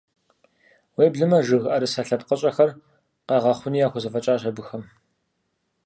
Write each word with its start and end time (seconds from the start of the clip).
Уеблэмэ, 0.97 1.37
жыг 1.47 1.63
ӏэрысэ 1.69 2.01
лъэпкъыщӏэхэр 2.07 2.71
къагъэхъуни 3.27 3.81
яхузэфӏэкӏащ 3.85 4.41
абыхэм. 4.49 4.83